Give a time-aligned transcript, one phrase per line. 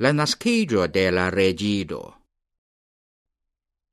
[0.00, 1.98] la nascigio de la regido.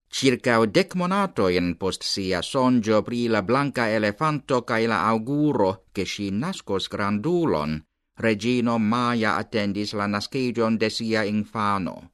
[0.10, 6.30] Circa dec monatoin post sia songio pri la blanca elefanto cae la auguro che si
[6.32, 7.84] nascos grandulon,
[8.16, 12.14] Regino Maia attendis la nascigion de sia infano.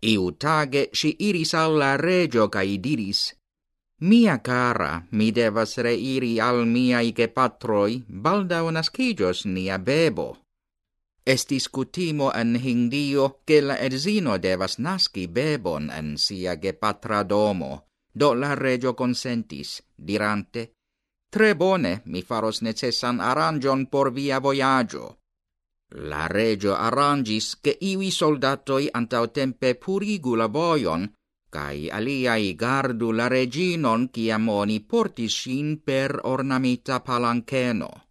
[0.00, 3.34] Iu tage si iris alla regio cae diris,
[4.02, 10.49] Mia cara, mi devas reiri al miai patroi balda nascigios nia bebo.
[11.24, 18.34] Estis cutimo en Hindio che la edzino devas nasci bebon en sia gepatra domo, do
[18.34, 20.72] la regio consentis, dirante,
[21.30, 25.18] Tre bone, mi faros necessan arangion por via voyaggio.
[26.10, 31.06] La regio arrangis che iui soldatoi antautempe purigu la voion,
[31.48, 38.09] cae aliai gardu la reginon ciam oni portis sin per ornamita palanceno.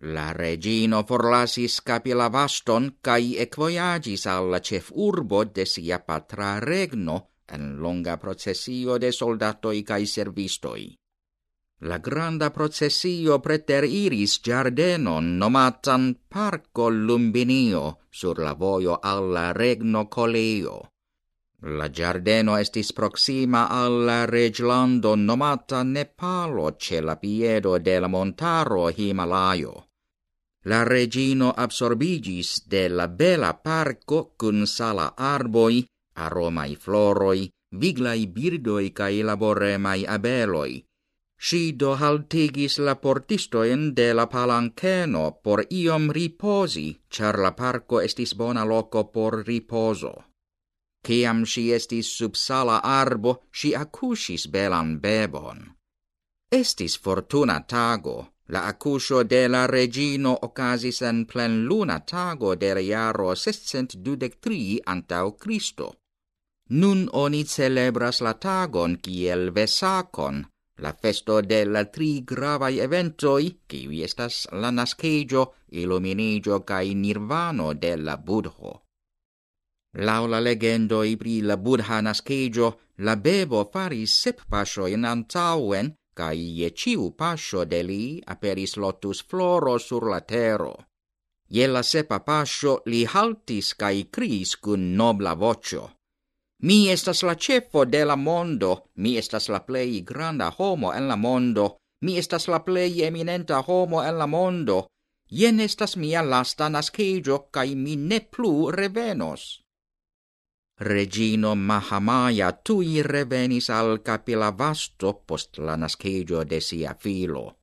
[0.00, 7.16] La regino forlasis capilavaston cae equoiagis alla cef urbo de sia patra regno
[7.48, 10.94] en longa processio de soldatoi cae servistoi.
[11.80, 20.78] La granda processio preter iris giardenon nomatan Parco Lumbinio sur la vojo alla regno Coleo.
[21.62, 29.87] La giardeno estis proxima alla reglando nomata Nepalo ce la piedo de la montaro Himalajo.
[30.64, 39.22] La regino absorbigis de la bela parco cun sala arboi, aromai floroi, viglai birdoi cae
[39.22, 40.84] laboremai abeloi.
[41.40, 48.34] Si do haltigis la portistoen de la palanceno por iom riposi, char la parco estis
[48.34, 50.14] bona loco por riposo.
[51.06, 55.62] Ciam si estis sub sala arbo, si accusis belan bebon.
[56.50, 63.34] Estis fortuna tago, La accuscio de la regino occasis en plen luna tago de iaro
[63.34, 65.88] 623 antau Cristo.
[66.70, 70.46] Nun oni celebras la tagon kiel vesacon,
[70.78, 77.96] la festo de la tri gravai eventoi, kiwi estas la nascegio, illuminigio cae nirvano de
[77.96, 78.72] la Budho.
[80.06, 82.68] Laula legendoi pri la Budha nascegio,
[82.98, 89.74] la bebo faris sep pasioin antauen, cae ie ciu pascio de li aperis lotus floro
[89.78, 90.74] sur la tero.
[91.56, 95.84] Ie la sepa pascio li haltis cae cris cun nobla vocio.
[96.66, 101.16] Mi estas la cefo de la mondo, mi estas la plei granda homo en la
[101.16, 104.86] mondo, mi estas la plei eminenta homo en la mondo,
[105.30, 109.62] jen estas mia lasta nascegio, cae mi ne plu revenos.
[110.80, 117.56] Regino Mahamaya tui revenis al capilavasto post la nascegio de sia filo.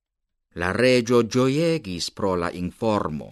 [0.55, 3.29] La regio gioiegis pro la informo.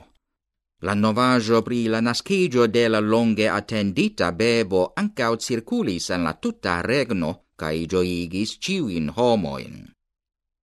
[0.88, 6.82] La novajo pri la nascigio de la longe attendita bebo ancaut circulis en la tutta
[6.82, 9.92] regno, cae gioigis ciuin homoin.